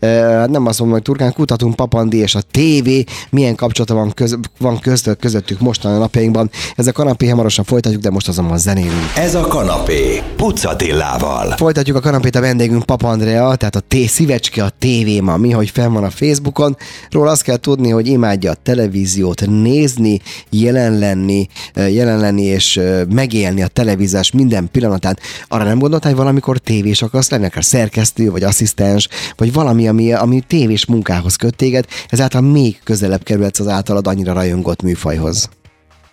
hát 0.01 0.49
nem 0.49 0.65
azt 0.65 0.79
mondom, 0.79 0.91
hogy 0.91 1.01
turkán 1.01 1.33
kutatunk 1.33 1.75
Papandi 1.75 2.17
és 2.17 2.35
a 2.35 2.41
TV, 2.51 2.89
milyen 3.29 3.55
kapcsolata 3.55 3.93
van, 3.93 4.11
köz, 4.11 4.37
van 4.59 4.79
köztük, 4.79 5.19
közöttük 5.19 5.59
mostan 5.59 5.93
a 5.93 5.97
napjainkban. 5.97 6.49
Ez 6.75 6.87
a 6.87 6.91
kanapé 6.91 7.27
hamarosan 7.27 7.65
folytatjuk, 7.65 8.01
de 8.01 8.09
most 8.09 8.27
azonban 8.27 8.57
zenélünk. 8.57 9.11
Ez 9.15 9.35
a 9.35 9.41
kanapé, 9.41 10.21
Pucatillával. 10.35 11.51
Folytatjuk 11.51 11.97
a 11.97 11.99
kanapét 11.99 12.35
a 12.35 12.39
vendégünk 12.41 12.83
Papa 12.83 13.07
Andrea, 13.07 13.55
tehát 13.55 13.75
a 13.75 13.79
T 13.87 13.95
szívecske 14.07 14.63
a 14.63 14.71
TV 14.79 15.21
ma, 15.21 15.37
mi, 15.37 15.51
hogy 15.51 15.69
fenn 15.69 15.93
van 15.93 16.03
a 16.03 16.09
Facebookon. 16.09 16.77
Róla 17.09 17.31
azt 17.31 17.43
kell 17.43 17.57
tudni, 17.57 17.89
hogy 17.89 18.07
imádja 18.07 18.51
a 18.51 18.57
televíziót 18.63 19.43
nézni, 19.47 20.21
jelen 20.49 20.97
lenni, 20.97 21.47
jelen 21.75 22.19
lenni 22.19 22.43
és 22.43 22.79
megélni 23.09 23.63
a 23.63 23.67
televízás 23.67 24.31
minden 24.31 24.69
pillanatán. 24.71 25.17
Arra 25.47 25.63
nem 25.63 25.79
gondoltál, 25.79 26.11
hogy 26.11 26.19
valamikor 26.19 26.57
tévés 26.57 27.01
akarsz 27.01 27.29
lenni? 27.29 27.41
Akár 27.43 27.63
szerkesztő, 27.63 28.31
vagy 28.31 28.43
asszisztens, 28.43 29.07
vagy 29.35 29.53
valami, 29.53 29.87
ami, 29.87 30.13
ami 30.13 30.41
tévés 30.47 30.85
munkához 30.85 31.35
köt 31.35 31.55
téged, 31.55 31.85
ezáltal 32.09 32.41
még 32.41 32.79
közelebb 32.83 33.23
kerülhetsz 33.23 33.59
az 33.59 33.67
általad 33.67 34.07
annyira 34.07 34.33
rajongott 34.33 34.81
műfajhoz. 34.81 35.49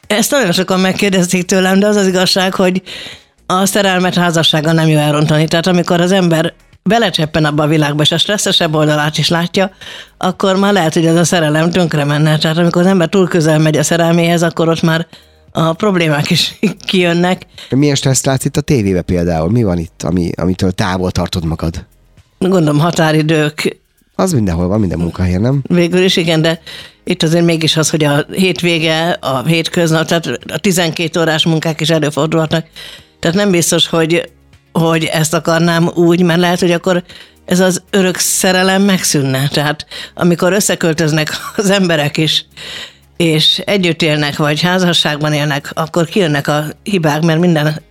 Ezt 0.06 0.30
nagyon 0.30 0.52
sokan 0.52 0.80
megkérdezték 0.80 1.44
tőlem, 1.44 1.78
de 1.78 1.86
az 1.86 1.96
az 1.96 2.06
igazság, 2.06 2.54
hogy 2.54 2.82
a 3.46 3.66
szerelmet 3.66 4.14
házassága 4.14 4.72
nem 4.72 4.88
jó 4.88 4.98
elrontani. 4.98 5.48
Tehát 5.48 5.66
amikor 5.66 6.00
az 6.00 6.12
ember 6.12 6.54
belecseppen 6.82 7.44
abba 7.44 7.62
a 7.62 7.66
világba, 7.66 8.02
és 8.02 8.12
a 8.12 8.18
stresszesebb 8.18 8.74
oldalát 8.74 9.18
is 9.18 9.28
látja, 9.28 9.70
akkor 10.18 10.56
már 10.56 10.72
lehet, 10.72 10.94
hogy 10.94 11.06
ez 11.06 11.16
a 11.16 11.24
szerelem 11.24 11.70
tönkre 11.70 12.04
menne. 12.04 12.38
Tehát 12.38 12.58
amikor 12.58 12.82
az 12.82 12.88
ember 12.88 13.08
túl 13.08 13.28
közel 13.28 13.58
megy 13.58 13.76
a 13.76 13.82
szerelméhez, 13.82 14.42
akkor 14.42 14.68
ott 14.68 14.82
már 14.82 15.06
a 15.52 15.72
problémák 15.72 16.30
is 16.30 16.58
kijönnek. 16.86 17.46
Milyen 17.70 17.94
stressz 17.94 18.24
látsz 18.24 18.44
itt 18.44 18.56
a 18.56 18.60
tévébe 18.60 19.02
például? 19.02 19.50
Mi 19.50 19.62
van 19.62 19.78
itt, 19.78 20.02
ami, 20.02 20.30
amitől 20.36 20.72
távol 20.72 21.10
tartod 21.10 21.44
magad? 21.44 21.86
Gondolom 22.38 22.78
határidők. 22.78 23.78
Az 24.14 24.32
mindenhol 24.32 24.68
van, 24.68 24.80
minden 24.80 24.98
munkahelyen, 24.98 25.40
nem? 25.40 25.62
Végül 25.68 26.02
is 26.02 26.16
igen, 26.16 26.42
de 26.42 26.60
itt 27.04 27.22
azért 27.22 27.44
mégis 27.44 27.76
az, 27.76 27.90
hogy 27.90 28.04
a 28.04 28.24
hétvége, 28.32 29.10
a 29.10 29.44
hétköznap, 29.44 30.06
tehát 30.06 30.26
a 30.46 30.58
12 30.58 31.20
órás 31.20 31.44
munkák 31.44 31.80
is 31.80 31.90
előfordulhatnak. 31.90 32.66
Tehát 33.18 33.36
nem 33.36 33.50
biztos, 33.50 33.88
hogy, 33.88 34.30
hogy 34.72 35.04
ezt 35.04 35.34
akarnám 35.34 35.90
úgy, 35.94 36.22
mert 36.22 36.40
lehet, 36.40 36.60
hogy 36.60 36.72
akkor 36.72 37.02
ez 37.44 37.60
az 37.60 37.82
örök 37.90 38.16
szerelem 38.16 38.82
megszűnne. 38.82 39.48
Tehát 39.48 39.86
amikor 40.14 40.52
összeköltöznek 40.52 41.30
az 41.56 41.70
emberek 41.70 42.16
is, 42.16 42.46
és 43.20 43.62
együtt 43.64 44.02
élnek, 44.02 44.36
vagy 44.36 44.60
házasságban 44.60 45.32
élnek, 45.32 45.70
akkor 45.74 46.04
kijönnek 46.04 46.48
a 46.48 46.64
hibák, 46.82 47.22
mert 47.22 47.40
minden 47.40 47.82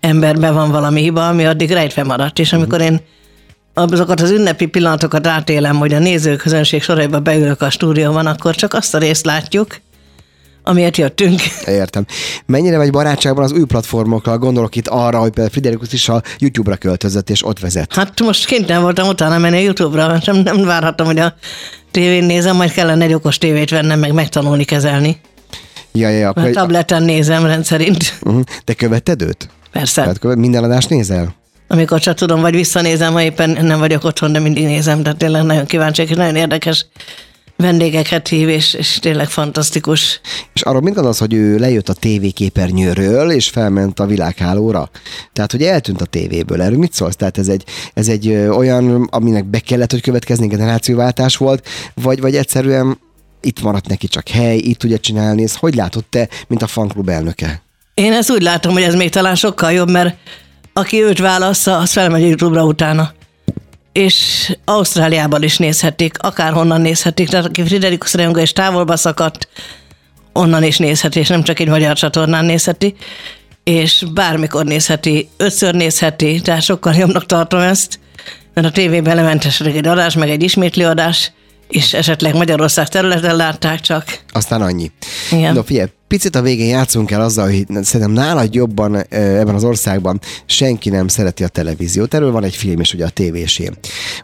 emberben 0.00 0.54
van 0.54 0.70
valami 0.70 1.00
hiba, 1.00 1.28
ami 1.28 1.44
addig 1.44 1.70
rejtve 1.70 2.04
maradt. 2.04 2.38
És 2.38 2.52
amikor 2.52 2.80
én 2.80 3.00
azokat 3.74 4.20
az 4.20 4.30
ünnepi 4.30 4.66
pillanatokat 4.66 5.26
átélem, 5.26 5.76
hogy 5.76 5.92
a 5.92 5.98
nézőközönség 5.98 6.82
soraiba 6.82 7.20
beülök 7.20 7.60
a 7.60 7.70
stúdióban, 7.70 8.26
akkor 8.26 8.54
csak 8.54 8.74
azt 8.74 8.94
a 8.94 8.98
részt 8.98 9.24
látjuk, 9.24 9.76
amiért 10.62 10.96
jöttünk. 10.96 11.40
Értem. 11.66 12.06
Mennyire 12.46 12.76
vagy 12.76 12.90
barátságban 12.90 13.44
az 13.44 13.52
új 13.52 13.64
platformokkal? 13.64 14.38
Gondolok 14.38 14.76
itt 14.76 14.88
arra, 14.88 15.18
hogy 15.18 15.30
például 15.30 15.50
Friderikus 15.50 15.92
is 15.92 16.08
a 16.08 16.22
YouTube-ra 16.38 16.76
költözött 16.76 17.30
és 17.30 17.44
ott 17.44 17.58
vezet. 17.58 17.94
Hát 17.94 18.20
most 18.20 18.46
kénytelen 18.46 18.82
voltam 18.82 19.08
utána 19.08 19.38
menni 19.38 19.56
a 19.56 19.60
YouTube-ra, 19.60 20.18
nem, 20.24 20.36
nem 20.36 20.64
várhattam, 20.64 21.06
hogy 21.06 21.18
a 21.18 21.34
tévén 21.96 22.24
nézem, 22.24 22.56
majd 22.56 22.72
kellene 22.72 23.04
egy 23.04 23.12
okos 23.12 23.38
tévét 23.38 23.70
vennem, 23.70 23.98
meg 23.98 24.12
megtanulni 24.12 24.64
kezelni. 24.64 25.20
Ja, 25.92 26.08
ja, 26.08 26.18
ja. 26.18 26.32
Mert 26.34 26.52
tableten 26.52 27.02
nézem 27.02 27.46
rendszerint. 27.46 28.18
Uh-huh. 28.22 28.42
De 28.64 28.74
követted 28.74 29.22
őt? 29.22 29.48
Persze. 29.72 30.00
Tehát 30.00 30.18
követ, 30.18 30.36
minden 30.36 30.64
adást 30.64 30.88
nézel? 30.88 31.34
Amikor 31.68 32.00
csak 32.00 32.14
tudom, 32.14 32.40
vagy 32.40 32.54
visszanézem, 32.54 33.12
ha 33.12 33.22
éppen 33.22 33.58
nem 33.60 33.78
vagyok 33.78 34.04
otthon, 34.04 34.32
de 34.32 34.38
mindig 34.38 34.64
nézem, 34.64 35.02
tehát 35.02 35.18
tényleg 35.18 35.42
nagyon 35.42 35.66
kíváncsi, 35.66 36.02
és 36.02 36.08
nagyon 36.08 36.36
érdekes 36.36 36.86
vendégeket 37.56 38.28
hív, 38.28 38.48
és, 38.48 38.74
és 38.74 38.98
tényleg 38.98 39.28
fantasztikus. 39.28 40.20
És 40.54 40.62
arról 40.62 40.80
mit 40.80 40.94
gondolsz, 40.94 41.18
hogy 41.18 41.34
ő 41.34 41.58
lejött 41.58 41.88
a 41.88 41.94
tévéképernyőről, 41.94 43.30
és 43.30 43.48
felment 43.48 44.00
a 44.00 44.06
világhálóra? 44.06 44.90
Tehát, 45.32 45.50
hogy 45.52 45.62
eltűnt 45.62 46.00
a 46.00 46.04
tévéből. 46.04 46.62
Erről 46.62 46.78
mit 46.78 46.92
szólsz? 46.92 47.16
Tehát 47.16 47.38
ez 47.38 47.48
egy, 47.48 47.64
ez 47.94 48.08
egy 48.08 48.28
olyan, 48.32 49.08
aminek 49.10 49.44
be 49.44 49.58
kellett, 49.58 49.90
hogy 49.90 50.00
következni, 50.00 50.46
generációváltás 50.46 51.36
volt, 51.36 51.68
vagy, 51.94 52.20
vagy 52.20 52.36
egyszerűen 52.36 52.98
itt 53.40 53.62
maradt 53.62 53.88
neki 53.88 54.08
csak 54.08 54.28
hely, 54.28 54.56
itt 54.56 54.78
tudja 54.78 54.98
csinálni. 54.98 55.42
Ezt 55.42 55.56
hogy 55.56 55.74
látod 55.74 56.04
te, 56.04 56.28
mint 56.48 56.62
a 56.62 56.66
fanklub 56.66 57.08
elnöke? 57.08 57.62
Én 57.94 58.12
ezt 58.12 58.30
úgy 58.30 58.42
látom, 58.42 58.72
hogy 58.72 58.82
ez 58.82 58.94
még 58.94 59.10
talán 59.10 59.34
sokkal 59.34 59.72
jobb, 59.72 59.90
mert 59.90 60.16
aki 60.72 61.02
őt 61.02 61.18
válassza, 61.18 61.78
az 61.78 61.92
felmegy 61.92 62.28
YouTube-ra 62.28 62.64
utána 62.64 63.12
és 63.96 64.52
Ausztráliában 64.64 65.42
is 65.42 65.56
nézhetik, 65.58 66.18
akárhonnan 66.18 66.80
nézhetik, 66.80 67.28
tehát 67.28 67.46
aki 67.46 67.64
Friderikus 67.64 68.14
rajongó 68.14 68.38
és 68.38 68.52
távolba 68.52 68.96
szakadt, 68.96 69.48
onnan 70.32 70.62
is 70.62 70.78
nézheti, 70.78 71.18
és 71.18 71.28
nem 71.28 71.42
csak 71.42 71.60
egy 71.60 71.68
magyar 71.68 71.96
csatornán 71.96 72.44
nézheti, 72.44 72.94
és 73.64 74.04
bármikor 74.14 74.64
nézheti, 74.64 75.28
ötször 75.36 75.74
nézheti, 75.74 76.40
tehát 76.40 76.62
sokkal 76.62 76.94
jobbnak 76.94 77.26
tartom 77.26 77.60
ezt, 77.60 77.98
mert 78.54 78.66
a 78.66 78.70
tévében 78.70 79.16
lement 79.16 79.44
esetleg 79.44 79.76
egy 79.76 79.86
adás, 79.86 80.14
meg 80.14 80.30
egy 80.30 80.42
ismétlő 80.42 80.86
adás, 80.86 81.32
és 81.68 81.94
esetleg 81.94 82.34
Magyarország 82.34 82.88
területen 82.88 83.36
látták 83.36 83.80
csak. 83.80 84.18
Aztán 84.32 84.62
annyi. 84.62 84.90
Igen. 85.30 85.54
No, 85.54 85.62
figyelj, 85.62 85.88
picit 86.08 86.36
a 86.36 86.42
végén 86.42 86.66
játszunk 86.66 87.10
el 87.10 87.20
azzal, 87.20 87.44
hogy 87.44 87.66
szerintem 87.82 88.10
nálad 88.10 88.54
jobban 88.54 88.96
ebben 89.08 89.54
az 89.54 89.64
országban 89.64 90.20
senki 90.46 90.90
nem 90.90 91.08
szereti 91.08 91.44
a 91.44 91.48
televíziót. 91.48 92.14
Erről 92.14 92.32
van 92.32 92.44
egy 92.44 92.56
film 92.56 92.80
is, 92.80 92.94
ugye 92.94 93.04
a 93.04 93.08
tévésén. 93.08 93.76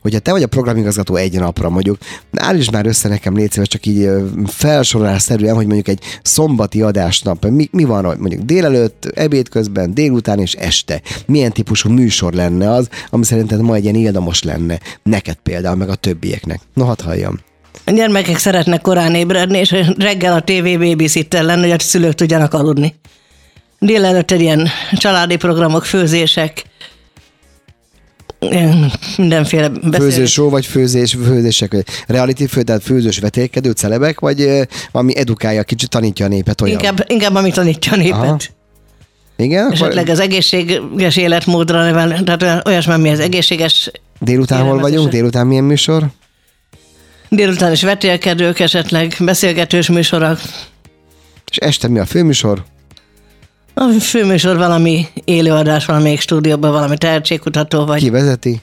Hogyha 0.02 0.18
te 0.18 0.32
vagy 0.32 0.42
a 0.42 0.46
programigazgató 0.46 1.16
egy 1.16 1.38
napra, 1.38 1.68
mondjuk, 1.68 1.98
állíts 2.32 2.70
már 2.70 2.86
össze 2.86 3.08
nekem 3.08 3.36
légy 3.36 3.50
szíves, 3.52 3.68
csak 3.68 3.86
így 3.86 4.10
felsorolásszerűen, 4.46 5.54
hogy 5.54 5.66
mondjuk 5.66 5.88
egy 5.88 6.00
szombati 6.22 6.82
adásnap, 6.82 7.46
mi, 7.46 7.68
mi 7.72 7.84
van 7.84 8.16
mondjuk 8.18 8.42
délelőtt, 8.42 9.04
ebéd 9.14 9.48
közben, 9.48 9.94
délután 9.94 10.38
és 10.38 10.54
este. 10.54 11.02
Milyen 11.26 11.52
típusú 11.52 11.90
műsor 11.90 12.32
lenne 12.32 12.70
az, 12.70 12.88
ami 13.10 13.24
szerinted 13.24 13.60
ma 13.60 13.74
egy 13.74 13.82
ilyen 13.82 13.94
érdamos 13.94 14.42
lenne 14.42 14.80
neked 15.02 15.36
például, 15.42 15.76
meg 15.76 15.88
a 15.88 15.94
többieknek. 15.94 16.60
No, 16.74 16.84
hadd 16.84 17.02
halljam. 17.02 17.40
A 17.84 17.90
gyermekek 17.90 18.38
szeretnek 18.38 18.80
korán 18.80 19.14
ébredni, 19.14 19.58
és 19.58 19.74
reggel 19.98 20.32
a 20.32 20.40
tévé 20.40 20.76
babysitter 20.76 21.44
lenne, 21.44 21.60
hogy 21.60 21.70
a 21.70 21.78
szülők 21.78 22.14
tudjanak 22.14 22.54
aludni. 22.54 22.94
Délelőtt 23.78 24.30
egy 24.30 24.40
ilyen 24.40 24.68
családi 24.92 25.36
programok, 25.36 25.84
főzések, 25.84 26.64
mindenféle 29.16 29.68
beszélés. 29.68 30.14
Főzős 30.14 30.30
show, 30.30 30.50
vagy 30.50 30.66
főzés, 30.66 31.16
főzések, 31.24 31.76
reality 32.06 32.44
fő, 32.44 32.62
tehát 32.62 32.82
főzős 32.82 33.18
vetélkedő 33.18 33.70
celebek, 33.70 34.20
vagy 34.20 34.66
ami 34.92 35.16
edukálja, 35.16 35.62
kicsit 35.62 35.88
tanítja 35.88 36.24
a 36.24 36.28
népet 36.28 36.60
olyan? 36.60 36.78
Inkább, 36.78 37.04
inkább 37.08 37.34
ami 37.34 37.50
tanítja 37.50 37.92
a 37.92 37.96
népet. 37.96 38.18
Aha. 38.18 38.38
Igen? 39.36 39.72
Esetleg 39.72 40.08
az 40.08 40.20
egészséges 40.20 41.16
életmódra, 41.16 42.22
tehát 42.24 42.66
olyasmi, 42.66 42.92
ami 42.92 43.08
az 43.08 43.20
egészséges 43.20 43.90
Délután 44.20 44.62
hol 44.62 44.78
vagyunk? 44.78 45.08
Délután 45.08 45.46
milyen 45.46 45.64
műsor? 45.64 46.06
Délután 47.34 47.72
is 47.72 47.82
vetélkedők, 47.82 48.60
esetleg 48.60 49.16
beszélgetős 49.18 49.88
műsorok. 49.88 50.40
És 51.50 51.56
este 51.56 51.88
mi 51.88 51.98
a 51.98 52.06
főműsor? 52.06 52.64
A 53.74 53.90
főműsor 54.00 54.56
valami 54.56 55.06
élőadás, 55.24 55.84
valamelyik 55.84 56.20
stúdióban, 56.20 56.72
valami 56.72 56.96
tehetségkutató 56.96 57.84
vagy. 57.84 58.00
Ki 58.00 58.10
vezeti? 58.10 58.60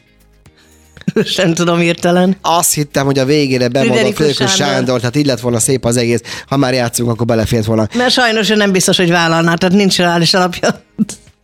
Sem 1.24 1.54
tudom 1.54 1.82
írtelen. 1.82 2.38
Azt 2.42 2.74
hittem, 2.74 3.06
hogy 3.06 3.20
a 3.20 3.26
végére 3.26 3.68
bemondom 3.68 3.98
Friderikus 3.98 4.36
Sándor. 4.36 4.56
Sándor, 4.56 5.00
tehát 5.00 5.16
így 5.16 5.26
lett 5.26 5.40
volna 5.40 5.60
szép 5.60 5.86
az 5.86 5.98
egész. 5.98 6.22
Ha 6.48 6.58
már 6.58 6.74
játszunk, 6.74 7.10
akkor 7.10 7.26
belefért 7.26 7.66
volna. 7.66 7.88
Mert 7.96 8.12
sajnos 8.12 8.50
ő 8.50 8.56
nem 8.56 8.72
biztos, 8.72 8.98
hogy 8.98 9.10
vállalná, 9.10 9.54
tehát 9.54 9.76
nincs 9.76 9.98
reális 9.98 10.34
alapja. 10.34 10.84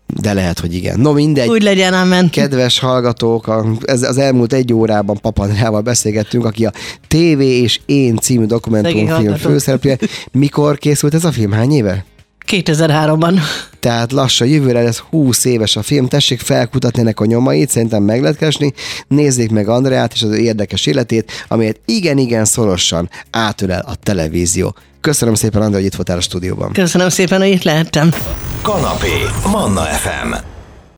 De 0.08 0.34
lehet, 0.34 0.60
hogy 0.60 0.74
igen. 0.74 1.00
No 1.00 1.14
mindegy. 1.14 1.50
Úgy 1.50 1.64
legyen, 1.64 1.94
amen. 1.94 2.30
Kedves 2.30 2.80
hallgatók, 2.80 3.48
a, 3.48 3.66
ez, 3.86 4.02
az 4.02 4.18
elmúlt 4.18 4.54
egy 4.54 4.74
órában 4.74 5.18
Papandrával 5.22 5.82
beszélgettünk, 5.82 6.46
aki 6.46 6.66
a 6.66 6.72
TV 7.08 7.40
és 7.40 7.80
Én 7.86 8.18
című 8.18 8.46
dokumentumfilm 8.46 9.36
főszereplője. 9.36 9.98
Mikor 10.32 10.78
készült 10.78 11.14
ez 11.14 11.26
a 11.26 11.32
film? 11.32 11.52
Hány 11.52 11.72
éve? 11.72 12.06
2003-ban. 12.48 13.40
Tehát 13.80 14.12
lassan 14.12 14.48
jövőre 14.48 14.82
lesz 14.82 14.98
20 14.98 15.46
éves 15.46 15.76
a 15.76 15.82
film, 15.82 16.08
tessék 16.08 16.40
felkutatni 16.40 17.02
ennek 17.02 17.20
a 17.20 17.26
nyomait, 17.26 17.70
szerintem 17.70 18.04
meg 18.04 18.22
lehet 18.22 18.38
keresni, 18.38 18.74
nézzék 19.08 19.52
meg 19.52 19.68
Andreát 19.68 20.14
és 20.14 20.22
az 20.22 20.30
ő 20.30 20.38
érdekes 20.38 20.86
életét, 20.86 21.32
amelyet 21.48 21.80
igen-igen 21.86 22.46
szorosan 22.46 23.10
átölel 23.32 23.84
a 23.88 23.96
televízió. 23.96 24.76
Köszönöm 25.02 25.34
szépen, 25.34 25.62
Andrea, 25.62 25.78
hogy 25.78 25.88
itt 25.88 25.96
voltál 25.96 26.18
a 26.18 26.22
stúdióban. 26.22 26.72
Köszönöm 26.72 27.10
szépen, 27.10 27.42
hogy 27.42 27.50
itt 27.50 27.64
lehettem. 27.64 28.14
Kanapé, 28.62 29.14
Manna 29.52 29.84
FM. 29.84 30.55